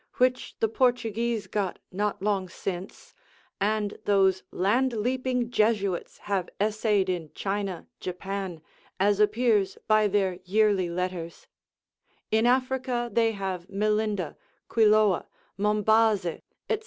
[0.15, 3.13] which the Portuguese got not long since,
[3.59, 8.63] and those land leaping Jesuits have essayed in China, Japan,
[8.99, 11.45] as appears by their yearly letters;
[12.31, 14.35] in Africa they have Melinda,
[14.69, 16.79] Quiloa, Mombaze, &c.